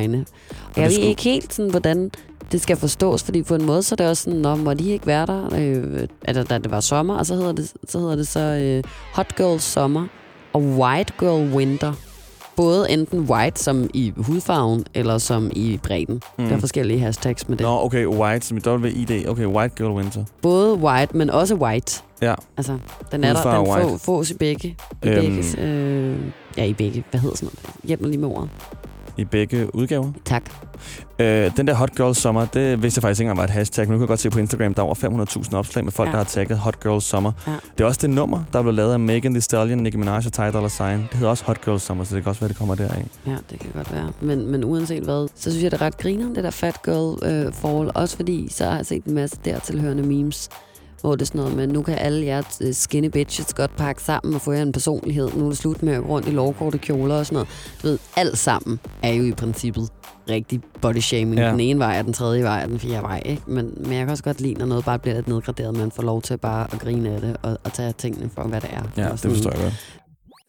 [0.50, 2.10] Og jeg ved skulle- ikke helt, sådan, hvordan
[2.52, 4.90] det skal forstås, fordi på en måde, så er det også sådan, når må de
[4.90, 8.16] ikke være der, øh, altså, da det var sommer, og så hedder det så, hedder
[8.16, 8.82] det så øh,
[9.14, 10.06] Hot Girl Summer
[10.52, 11.92] og White Girl Winter.
[12.56, 16.20] Både enten white som i hudfarven, eller som i bredden.
[16.38, 16.44] Mm.
[16.44, 17.64] Der er forskellige hashtags med det.
[17.66, 19.28] Nå, okay, white, som i WID.
[19.28, 20.24] Okay, white girl winter.
[20.42, 22.02] Både white, men også white.
[22.22, 22.34] Ja.
[22.56, 22.78] Altså,
[23.12, 24.68] den er der, Hudfarve den få, fås i begge.
[25.02, 25.20] I Øhm.
[25.20, 26.16] begge øh,
[26.56, 27.04] ja, i begge.
[27.10, 27.76] Hvad hedder sådan noget?
[27.84, 28.48] Hjælp mig lige med ordet.
[29.16, 30.12] I begge udgaver.
[30.24, 30.42] Tak.
[31.18, 33.84] Øh, den der Hot Girl Summer, det vidste jeg faktisk ikke engang var et hashtag,
[33.88, 34.94] men nu kan jeg godt se på Instagram, der er over
[35.44, 36.10] 500.000 opslag med folk, Ja.
[36.10, 36.12] ja.
[36.12, 37.32] der har tagget Hot Girl Summer.
[37.46, 37.52] Ja.
[37.78, 40.32] Det er også det nummer, der blev lavet af Megan Thee Stallion, Nicki Minaj og
[40.32, 40.98] Ty Dolla Sign.
[40.98, 43.04] Det hedder også Hot Girl Summer, så det kan også være, det kommer deraf.
[43.26, 44.12] Ja, det kan godt være.
[44.20, 47.46] Men, men uanset hvad, så synes jeg, det er ret griner, det der Fat Girl
[47.46, 47.90] øh, Fall.
[47.94, 50.48] Også fordi, så har jeg set en masse dertilhørende memes,
[51.04, 54.02] hvor det er sådan noget med, nu kan alle jer øh, skinny bitches godt pakke
[54.02, 55.28] sammen og få jer en personlighed.
[55.36, 57.48] Nu er det slut med at gå rundt i lovkorte kjoler og sådan noget.
[57.82, 59.88] Du ved, alt sammen er jo i princippet
[60.30, 61.38] rigtig body shaming.
[61.40, 61.50] Ja.
[61.50, 63.22] Den ene vej er den tredje vej er den fjerde vej.
[63.24, 63.42] Ikke?
[63.46, 66.02] Men, men jeg kan også godt lide, når noget bare bliver lidt nedgraderet, man får
[66.02, 68.82] lov til bare at grine af det og, og tage tingene for, hvad det er.
[68.96, 69.74] Ja, Og det forstår jeg godt.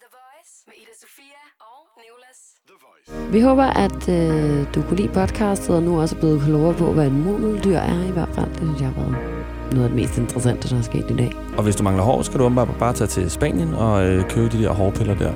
[0.02, 3.32] The Voice med Ida Sofia og Nicolas.
[3.34, 6.94] Vi håber, at øh, du kunne lide podcastet, og nu også er blevet klogere på,
[6.94, 8.50] hvad en murmeldyr er i hvert fald.
[8.50, 11.32] Det synes jeg har været noget af det mest interessante, der er sket i dag.
[11.58, 14.58] Og hvis du mangler hår, skal du åbenbart bare tage til Spanien og øh, købe
[14.58, 15.32] de der hårpiller der.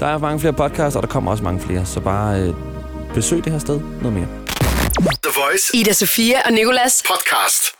[0.00, 2.54] Der er mange flere podcasts, og der kommer også mange flere, så bare øh,
[3.14, 4.26] besøg det her sted noget mere.
[4.98, 7.02] The Voice Ida Sofia og Nicolas.
[7.08, 7.75] podcast.